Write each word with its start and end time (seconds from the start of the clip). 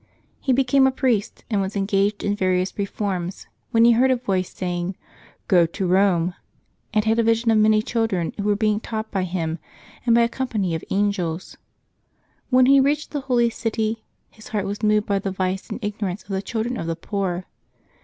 He 0.39 0.51
became 0.51 0.87
a 0.87 0.91
priest, 0.91 1.43
and 1.47 1.61
was 1.61 1.75
engaged 1.75 2.23
in 2.23 2.35
various 2.35 2.75
reforms, 2.75 3.45
when 3.69 3.85
he 3.85 3.91
heard 3.91 4.09
a 4.09 4.15
voice 4.15 4.51
saying, 4.51 4.93
^' 4.93 4.95
Go 5.47 5.67
to 5.67 5.87
Kome,^' 5.89 6.33
and 6.91 7.05
had 7.05 7.19
a 7.19 7.23
vision 7.23 7.51
of 7.51 7.59
many 7.59 7.83
children 7.83 8.33
who 8.37 8.45
were 8.45 8.55
being 8.55 8.79
taught 8.79 9.11
by 9.11 9.21
him 9.25 9.59
and 10.03 10.15
by 10.15 10.21
a 10.21 10.27
company 10.27 10.73
of 10.73 10.83
angels. 10.89 11.55
When 12.49 12.65
he 12.65 12.79
reached 12.79 13.11
the 13.11 13.21
Holy 13.21 13.51
City, 13.51 14.03
his 14.31 14.47
heart 14.47 14.65
was 14.65 14.81
moved 14.81 15.05
by 15.05 15.19
the 15.19 15.29
vice 15.29 15.69
and 15.69 15.77
ignorance 15.83 16.23
of 16.23 16.29
the 16.29 16.41
children 16.41 16.77
of 16.77 16.87
the 16.87 16.95
poor. 16.95 17.45